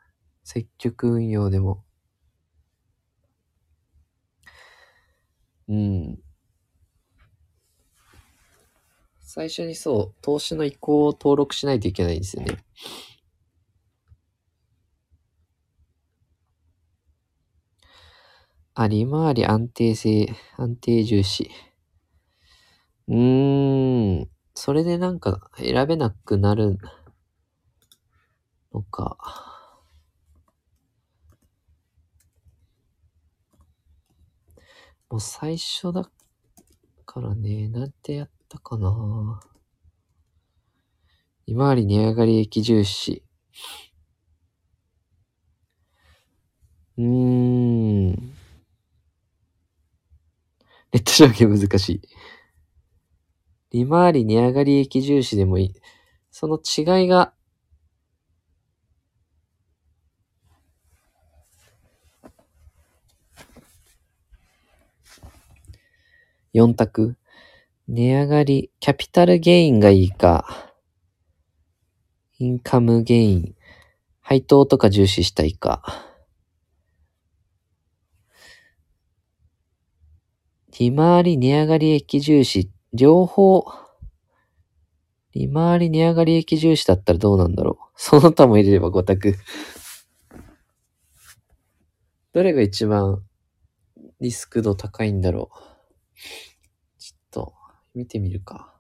[0.45, 1.83] 積極運用でも。
[5.69, 6.19] うん。
[9.23, 12.59] 最初にそう、投資の意向を登録しないといけないんですよね。
[18.75, 20.29] あ、利回り安定性、
[20.59, 21.51] 安定重視。
[23.09, 24.29] うーん。
[24.55, 26.79] それでなんか選べなくなる
[28.73, 29.17] のか。
[35.09, 36.11] もう最初だ
[37.05, 39.41] からね、なんてやったかな。
[41.47, 43.23] 利回り値上がり益重視。
[46.99, 48.11] うーん。
[50.93, 52.01] ネット証券難しい。
[53.77, 55.75] 利回り値上がり益重視でもいい。
[56.31, 57.35] その違いが、
[66.55, 67.19] 4択。
[67.87, 70.73] 値上がり、キャピタルゲインがいいか、
[72.39, 73.55] インカムゲイン、
[74.23, 75.83] 配当とか重視したいか。
[80.79, 83.65] 利回り値上がり益重視両方、
[85.35, 87.85] 利回り値上がり益重視だったらどうなんだろう。
[87.95, 89.37] その他も入れれば5択。
[92.33, 93.23] どれが一番
[94.21, 96.19] リスク度高いんだろう。
[96.99, 97.55] ちょっと
[97.95, 98.76] 見てみるか。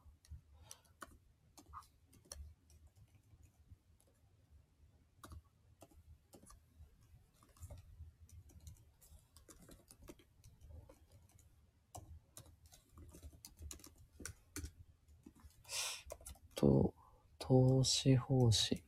[16.66, 16.94] と、
[17.38, 18.82] 投資方針。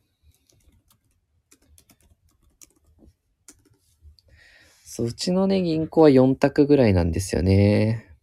[4.85, 8.17] そう、うちのね、銀行は4択ぐらいなんですよね。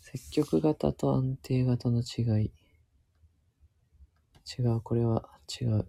[0.00, 2.52] 積極型と安定型の違い。
[4.58, 5.28] 違う、これは
[5.60, 5.86] 違う。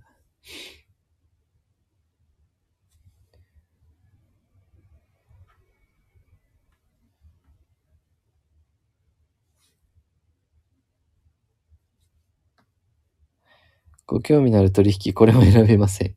[14.10, 16.16] ご興味のある取引、これも選べません。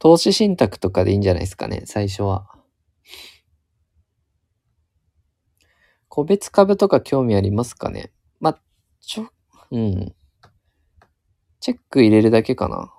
[0.00, 2.48] 投資信託とかでいいんじゃないですかね、最初は。
[6.08, 8.10] 個別株とか興味ありますかね？
[8.40, 8.58] ま、
[9.00, 9.28] ちょ、
[9.70, 10.14] うん。
[11.60, 12.92] チェック入れるだけかな。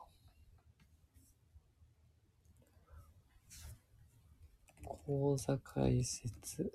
[5.06, 6.72] 口座開設。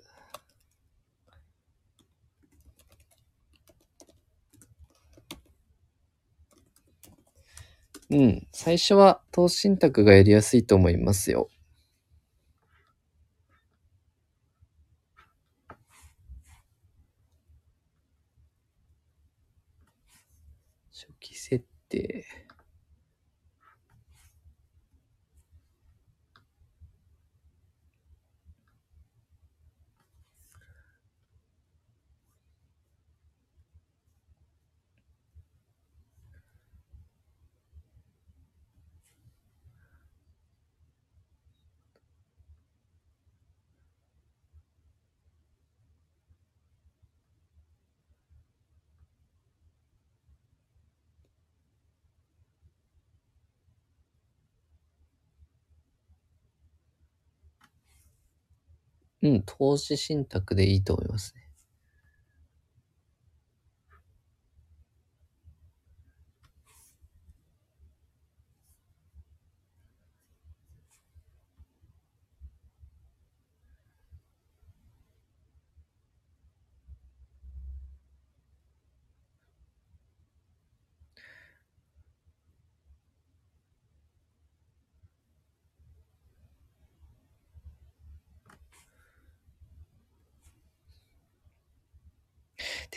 [8.11, 8.47] うん。
[8.51, 11.49] 最初は投資信託がやりやすいと思いますよ。
[20.91, 22.25] 初期設定。
[59.21, 61.48] うん、投資信託でいいと思いますね。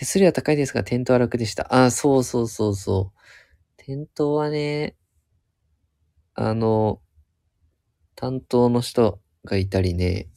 [0.02, 1.72] 手数料は高いですが、店頭は楽でした。
[1.72, 3.20] あ、そうそうそうそう。
[3.76, 4.96] 店頭はね、
[6.34, 7.00] あの、
[8.14, 10.30] 担当の人がいたりね、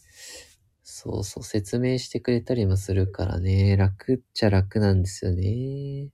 [0.84, 6.10] そうそう、説明してくれたりもするからね、楽っちゃ楽なんですよね。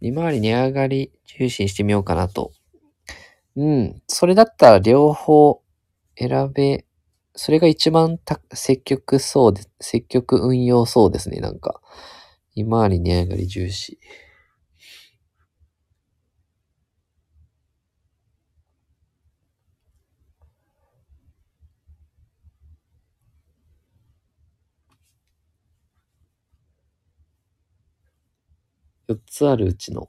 [0.00, 2.52] 利回り値上がり重視してみようかなと。
[3.56, 4.02] うん。
[4.06, 5.62] それだったら両方
[6.18, 6.84] 選べ、
[7.34, 8.18] それが一番
[8.52, 11.80] 積極そうで、積極運用そうですね、なんか。
[12.54, 13.98] 利回り値上がり重視。
[29.08, 30.08] 4つあるうちの。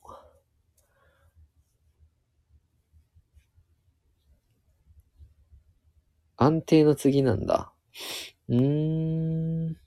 [6.37, 7.71] 安定の次なんだ。
[8.49, 9.77] うーん。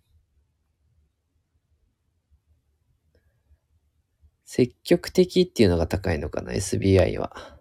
[4.44, 7.60] 積極的っていうのが高いのかな、SBI は。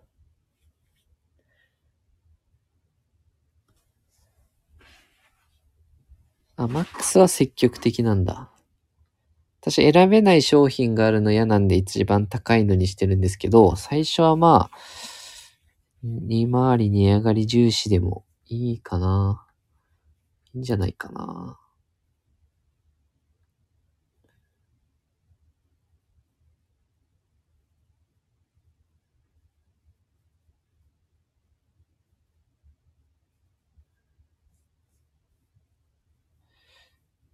[6.58, 8.52] あ、マックスは積極的なんだ。
[9.62, 14.78] 私選べない商品があるの嫌なんで一番高いのにしてるんですけど、最初はまあ、
[16.02, 19.46] 二回り値上がり重視でもいいかな。
[20.54, 21.60] いいんじゃないかな。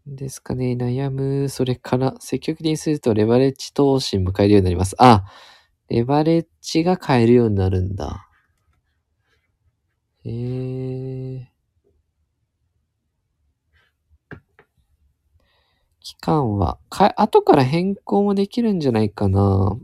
[0.07, 0.73] ですかね。
[0.73, 1.49] 悩む。
[1.49, 4.95] それから、積極的にするとレバレッジ投資も買えるようになります。
[4.99, 5.23] あ、
[5.89, 8.27] レバレッジが買えるようになるんだ。
[10.23, 11.51] へえ。
[16.01, 19.75] 期間は、か、後から変更もできるんじゃないかな。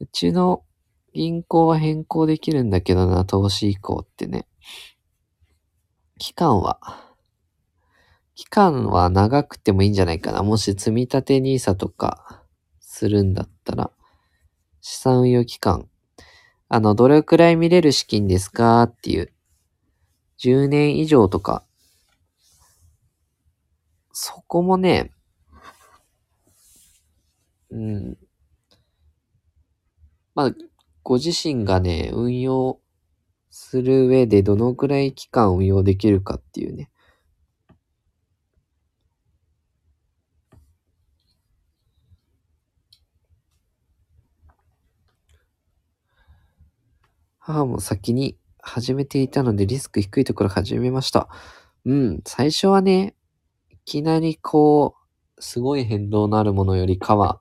[0.00, 0.64] うちの
[1.12, 4.48] 銀行は変更できるんだけどな、投資移行ってね。
[6.18, 7.09] 期間は、
[8.34, 10.42] 期間は長くてもいいんじゃないかな。
[10.42, 12.44] もし積み立て NISA とか
[12.80, 13.90] するんだったら、
[14.80, 15.88] 資産運用期間。
[16.68, 19.32] あの、どれくらい見れる資金ですかっていう。
[20.38, 21.64] 10年以上とか。
[24.12, 25.12] そこもね、
[27.70, 28.18] うん。
[30.34, 30.54] まあ、
[31.02, 32.80] ご自身がね、運用
[33.50, 36.90] する上でどのくらい期間運用できるかっていうね。
[47.40, 51.28] 母も先に始めていたのでリスク低いところ始めました。
[51.86, 53.14] うん、最初はね、
[53.70, 54.94] いきなりこ
[55.38, 57.40] う、すごい変動のあるものよりかは、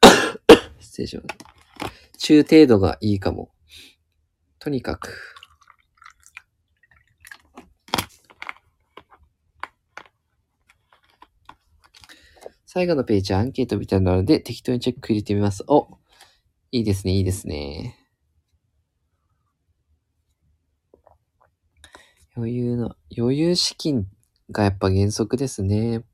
[0.78, 1.26] 失礼します。
[2.18, 3.50] 中程度がいいかも。
[4.60, 5.34] とにかく。
[12.66, 15.64] 最後のページはアンケートみたいなので適当にチェック入れてみます。
[15.66, 15.98] お
[16.70, 17.96] いいですね、いいですね。
[22.36, 24.06] 余裕の、余裕資金
[24.50, 26.04] がやっぱ原則ですね。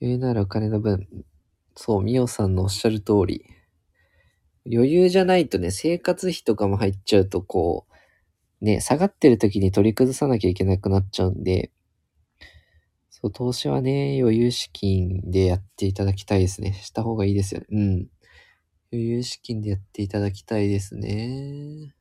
[0.00, 1.06] 余裕ならお金の分、
[1.76, 3.44] そう、みおさんのおっしゃる通り。
[4.66, 7.86] 余裕じゃないとね、生活費とかも入っちゃうと、こ
[8.62, 11.72] う、ね、下がってる時に取り崩さなきゃいけなくなっちゃうんで、
[13.22, 16.72] そう、投資はね、余裕資金でやっていただきたいですね。
[16.74, 17.66] した方がいいですよね。
[17.70, 18.08] うん。
[18.92, 21.94] 余裕資金でやっていただきたいですね。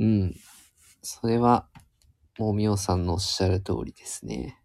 [0.00, 0.34] うん。
[1.02, 1.68] それは、
[2.38, 4.60] もうみおさんのおっしゃる通りですね。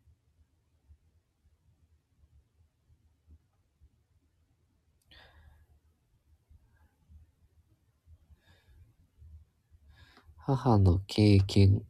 [10.38, 11.84] 母の経験。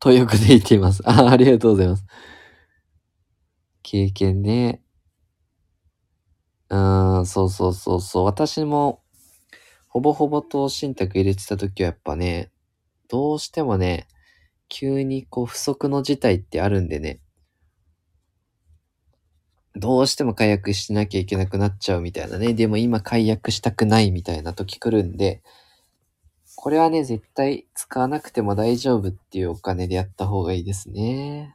[0.00, 1.02] とよくで言っています。
[1.08, 2.04] あありがとうございます。
[3.82, 4.82] 経験ね。
[6.70, 8.24] うーん、そうそうそうそう。
[8.24, 9.02] 私も、
[9.88, 12.52] ほぼほぼ投資信託入れてた時はやっぱね、
[13.08, 14.08] どうしてもね、
[14.68, 17.20] 急にこう不足の事態ってあるんでね、
[19.74, 22.52] どうしても解約しなきゃいけなくなっちゃうみたいなね。
[22.54, 25.42] でも今解約したくないみたいな時来るんで、
[26.60, 31.54] これはね、絶対使わなくても大丈夫っていうお金でやった方がいいですね。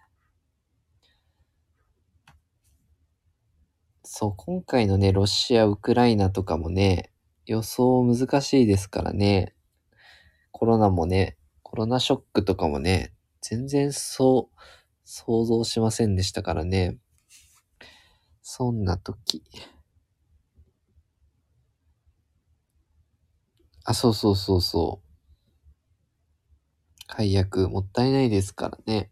[4.06, 7.12] そう、今回のね、ロシア、ウクライナとかもね、
[7.46, 9.54] 予想難しいですからね。
[10.54, 14.60] コロナもね、コロナショックとかもね、全然そう、
[15.04, 16.98] 想像しませんでしたからね。
[18.42, 19.44] そんな時。
[23.86, 25.08] あ、そうそうそうそう。
[27.08, 29.10] 解約もったいないですからね。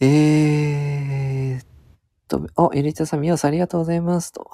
[0.00, 1.66] えーっ
[2.28, 4.32] と、あ、エリタさん、ミオさんありがとうございます。
[4.32, 4.50] と。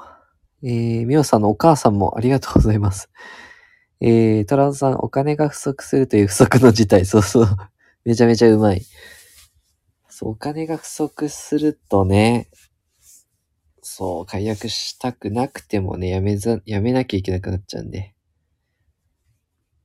[0.62, 3.10] えー、ミオさんのお母さんもありがとうございます。
[4.00, 7.06] えー、トラウさん、お金が不足するという不足の事態。
[7.06, 7.46] そうそう。
[8.04, 8.82] めちゃめちゃうまい。
[10.08, 12.48] そう、お金が不足するとね、
[13.82, 18.14] そう、解約したくなくてもね、やめざ、やめなきゃいけなくなっちゃうんで。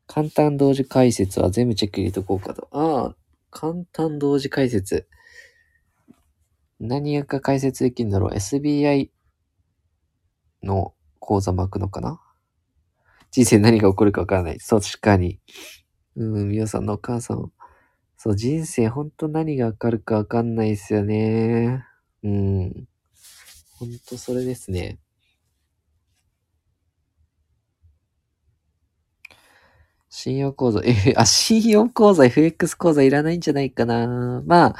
[0.05, 2.68] 簡単同時解説は全部チェック入れとこうかと。
[2.72, 3.15] ああ、
[3.51, 5.07] 簡単同時解説。
[6.80, 9.11] 何が解説できるんだろう ?SBI
[10.63, 12.22] の口座巻くのかな？
[13.32, 14.59] 人生何が起こるかわからない。
[14.59, 15.39] そう、確かに。
[16.15, 17.51] うん、皆さんのお母さん。
[18.18, 21.86] そう、人生ほんと何がわかるかわかんないですよね。
[22.24, 22.88] うん。
[23.80, 24.99] ほんとそれですね。
[30.09, 34.41] 信用口座、え、あ、信用口座、FX 口座いらないんじゃないかな。
[34.45, 34.76] まあ、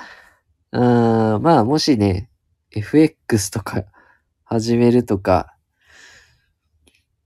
[0.71, 2.29] あーまあ、もしね、
[2.71, 3.83] FX とか
[4.45, 5.55] 始めるとか、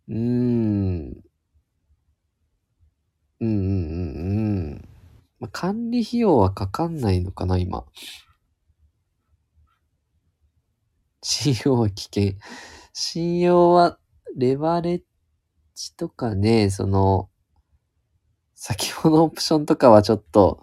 [0.08, 1.24] うーん、
[3.42, 4.91] うんうんうんうん。
[5.42, 7.84] まあ、管理費用はかかんないのかな、今。
[11.24, 12.34] 信用は危険。
[12.94, 13.98] 信用は、
[14.38, 15.02] レバレッ
[15.74, 17.30] ジとかね、その、
[18.54, 20.62] 先ほどオプションとかはちょっと、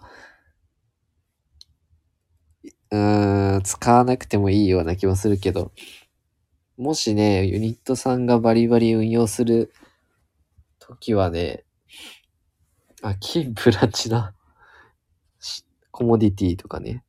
[2.91, 5.73] うーん、使わなくてもいいような気もするけど、
[6.77, 9.73] もしね、ユニットさんがバリバリ運用する
[10.79, 11.65] ときはね、
[13.01, 14.33] あ、金、プラチナ。
[15.99, 17.03] コモディティとかね。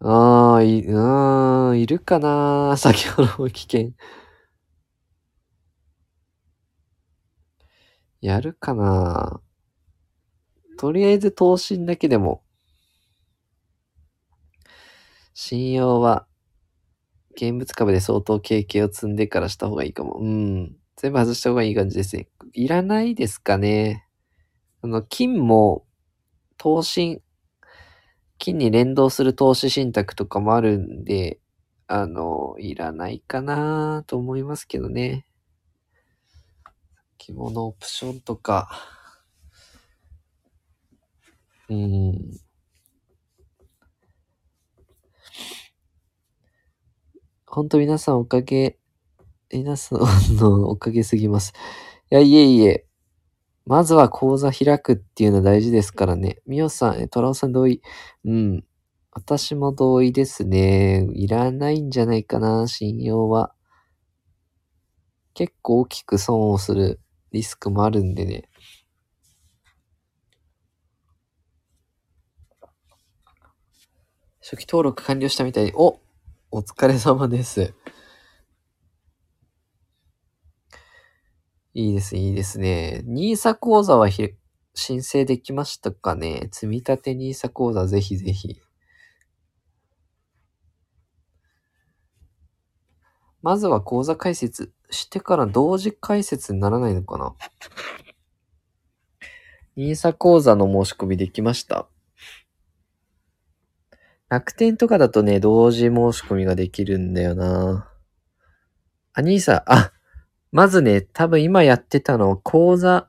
[0.00, 3.92] ああ、い、うん、いるかな 先ほどの危険。
[8.22, 9.42] やるかな
[10.78, 12.42] とりあえず投信だけでも。
[15.34, 16.26] 信用は、
[17.36, 20.18] 現物株で相当経験を積んでからした方がいいかも。
[20.20, 20.76] うん。
[20.96, 22.28] 全部外した方がいい感じですね。
[22.54, 24.06] いらないですかね。
[24.82, 25.84] あの、金も、
[26.62, 27.20] 投信、
[28.38, 31.40] 金に連動する投資信託とかもあるんで、
[31.88, 35.26] あの、いらないかなと思いますけどね。
[37.18, 38.68] 着物オプションとか。
[41.68, 42.38] うん。
[47.44, 48.78] ほんと皆さんおかげ、
[49.52, 51.54] 皆さんのおかげすぎます。
[52.12, 52.86] いや、いえいえ。
[53.64, 56.38] まずは講座開くっていうのは大事ですからね。
[56.46, 57.80] みおさん、え、トラオさん同意。
[58.24, 58.64] うん。
[59.12, 61.06] 私も同意ですね。
[61.12, 63.54] いらないんじゃないかな、信用は。
[65.34, 67.00] 結構大きく損をする
[67.30, 68.48] リスクもあるんでね。
[74.40, 76.00] 初期登録完了したみたい、お
[76.50, 77.74] お疲れ様です。
[81.74, 83.02] いいです、いいですね。
[83.06, 84.08] NISA 講座は
[84.74, 86.48] 申請できましたかね？
[86.52, 88.60] 積み立て NISA 講座ぜひぜひ。
[93.40, 97.34] まずは講座開設してから同時開設にならないのかな
[99.76, 101.88] ?NISA 講座の申し込みできました
[104.28, 107.90] 楽天とかだとね、同時申し込みができるんだよな。
[109.14, 109.92] あ、NISA、あ、
[110.52, 113.08] まずね、多分今やってたの、口座、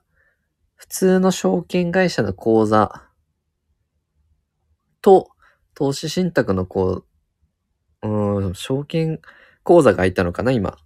[0.76, 3.04] 普通の証券会社の口座
[5.02, 5.30] と、
[5.74, 7.04] 投資信託のこ
[8.02, 9.20] う、うん、証券
[9.64, 10.78] 口座が空いたのかな、今。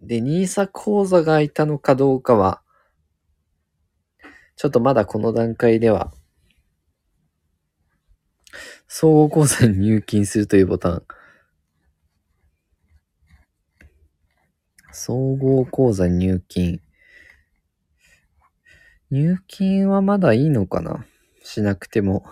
[0.00, 2.62] で、NISA 口座が空いたのかどうかは、
[4.54, 6.12] ちょっとまだこの段階では、
[8.86, 11.02] 総合口座に入金するというボタン。
[14.92, 16.80] 総合口座入金。
[19.10, 21.04] 入金はまだいいのかな？
[21.42, 22.24] しなくても。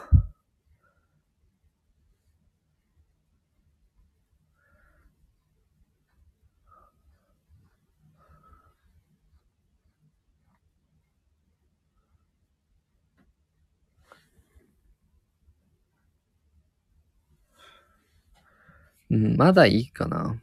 [19.10, 20.40] うん、まだいいかな。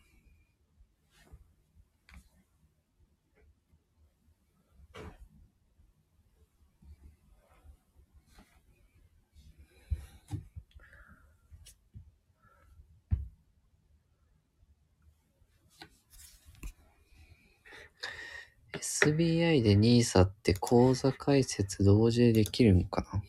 [18.79, 23.19] SBI で NISA って口座開設同時でできるのかな？
[23.19, 23.23] わ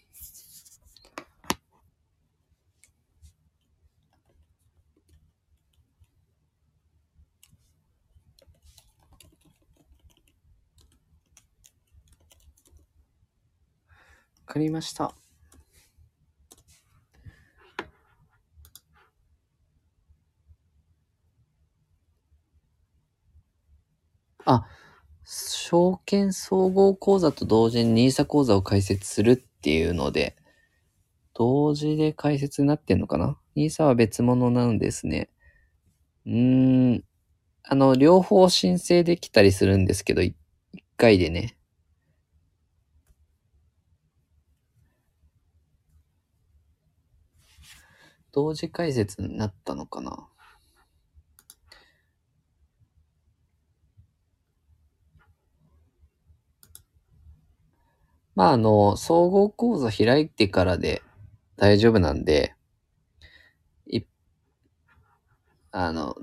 [14.47, 15.15] かりました。
[24.45, 24.67] あ、
[25.39, 30.37] 証券総合口座と同時に NISA 口座を開設するっていうので、
[31.35, 35.31] 同時で開設になってんのかな ?NISA は別物なんですね。
[36.27, 37.05] うーん。
[37.65, 40.37] あの、両方申請できたりするんですけど、一
[40.97, 41.57] 回でね。
[48.33, 50.29] 同時開設になったのかな？
[58.39, 61.03] まあ、あの、総合講座開いてからで
[61.57, 62.55] 大丈夫なんで、
[63.89, 64.03] い、
[65.73, 66.15] あの、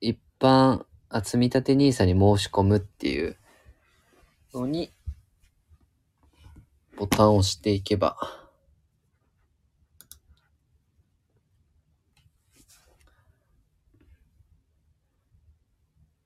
[0.00, 3.36] 一般、あ積立て NISA に申し込むっていう
[4.54, 4.92] のに、
[6.96, 8.16] ボタンを押していけば、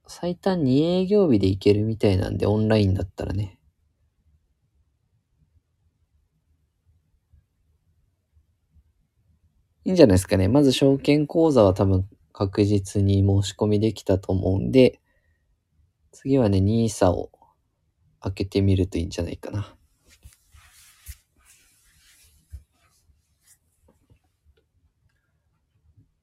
[0.07, 3.59] 最短2営業日でいけるみたいなんで、オンラインだったらね。
[9.85, 10.49] いいんじゃないですかね。
[10.49, 14.99] まず証券口座は多分確実に申し込みできたと思うんで、
[16.11, 17.31] 次はね、NISA を
[18.21, 19.77] 開けてみるといいんじゃないかな。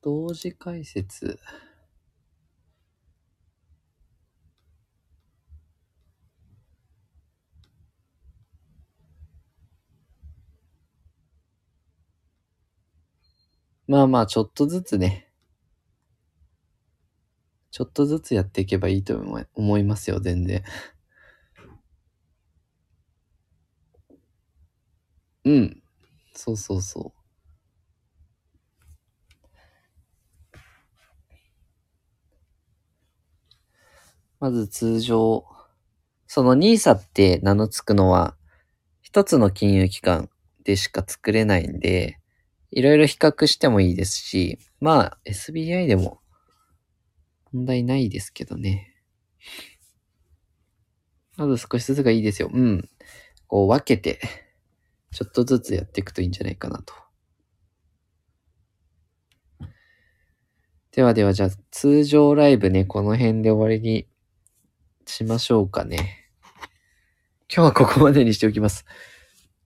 [0.01, 1.39] 同時解説。
[13.91, 15.27] まあまあ、ちょっとずつね。
[17.71, 19.17] ちょっとずつやっていけばいいと
[19.53, 20.63] 思いますよ、全然。
[25.43, 25.83] うん。
[26.33, 27.21] そうそうそう。
[34.39, 35.43] まず通常、
[36.27, 38.37] その NISA って名の付くのは、
[39.01, 40.29] 一つの金融機関
[40.63, 42.20] でしか作れないんで、
[42.72, 46.22] いろいろ比較してもいいですし、まあ SBI でも
[47.51, 48.93] 問題ないですけどね。
[51.38, 52.49] まず少しずつがいいですよ。
[52.51, 52.89] うん。
[53.47, 54.19] こう分けて、
[55.11, 56.93] ちょっとずつやっていくといいんじゃないかなと。
[60.91, 64.07] ではでは、じゃあ通常ライブね、この辺で終わりに
[65.05, 66.30] しましょうかね。
[67.53, 68.86] 今日はここまでにしておきます。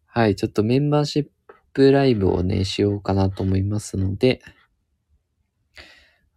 [0.08, 1.32] はい、ちょっとメンバーシップ
[1.76, 4.42] プライブをね、しようかなと思いますので。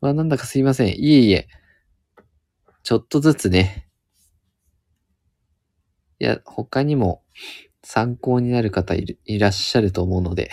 [0.01, 0.89] まあ、なんだかすいません。
[0.89, 1.49] いえいえ。
[2.82, 3.89] ちょっとずつね。
[6.18, 7.22] いや、他にも
[7.84, 10.51] 参考になる方いるいらっしゃると思うので。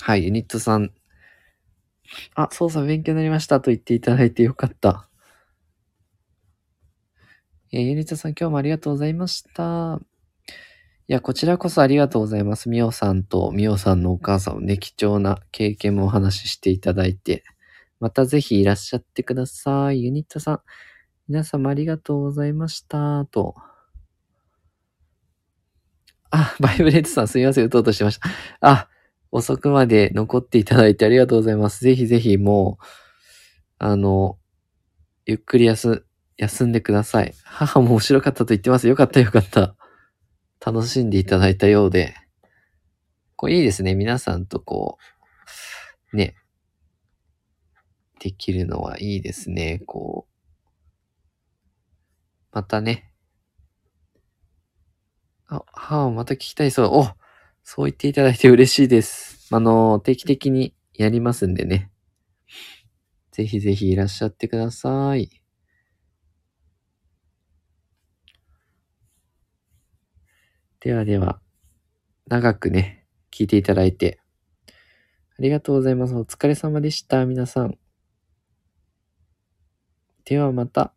[0.00, 0.92] はい、ユニットさん。
[2.34, 5.10] あ、操作勉強になりましたと言っていただいてよかった。
[7.70, 10.00] えユニットさん今日もありがとうございました。
[11.06, 12.70] いや、こちらこそありがとうございます。
[12.70, 17.44] みおさんとみおさんのお母さんをね、貴重な経験もお話ししていただいて、
[18.00, 20.02] またぜひいらっしゃってください。
[20.02, 20.60] ユニットさん、
[21.28, 23.26] 皆様ありがとうございました。
[23.26, 23.54] と。
[26.30, 28.28] あ、バイブレットさんすみません、打とうとしてました。
[28.62, 28.88] あ、
[29.30, 31.84] 遅くまで残っていただいてありがとうございます。
[31.84, 32.84] ぜひぜひもう、
[33.78, 34.38] あの、
[35.26, 36.06] ゆっくり休、
[36.38, 37.34] 休んでください。
[37.44, 38.88] 母も面白かったと言ってます。
[38.88, 39.76] よかったよかった。
[40.64, 42.14] 楽しんでいただいたようで。
[43.36, 43.94] こういいですね。
[43.94, 44.96] 皆さんとこ
[46.12, 46.36] う、ね、
[48.18, 49.82] できるのはいいですね。
[49.86, 50.34] こう、
[52.50, 53.12] またね。
[55.48, 56.86] あ、母をまた聞きたいそう。
[56.86, 57.08] お
[57.62, 59.48] そう言っていただいて嬉しいです。
[59.54, 61.90] あの、定期的にやりますんでね。
[63.32, 65.43] ぜひぜひいらっしゃってください。
[70.84, 71.40] ではでは、
[72.28, 74.20] 長くね、聞いていただいて、
[74.68, 74.72] あ
[75.38, 76.14] りがとうございます。
[76.14, 77.78] お疲れ様でした、皆さん。
[80.26, 80.92] ではまた。